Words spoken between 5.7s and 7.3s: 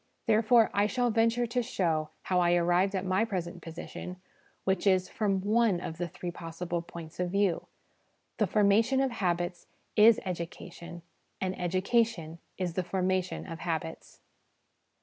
of the three possible points of